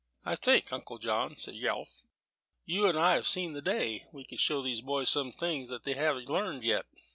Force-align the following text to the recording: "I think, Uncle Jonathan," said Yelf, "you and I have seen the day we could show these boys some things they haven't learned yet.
"I 0.25 0.33
think, 0.35 0.73
Uncle 0.73 0.97
Jonathan," 0.97 1.37
said 1.37 1.53
Yelf, 1.57 2.01
"you 2.65 2.87
and 2.87 2.97
I 2.97 3.13
have 3.13 3.27
seen 3.27 3.53
the 3.53 3.61
day 3.61 4.07
we 4.11 4.23
could 4.25 4.39
show 4.39 4.63
these 4.63 4.81
boys 4.81 5.11
some 5.11 5.31
things 5.31 5.69
they 5.83 5.93
haven't 5.93 6.27
learned 6.27 6.63
yet. 6.63 6.87